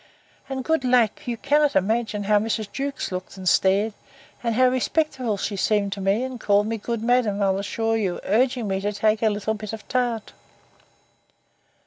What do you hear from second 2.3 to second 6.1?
Mrs. Jewkes looked and stared, and how respectful she seemed to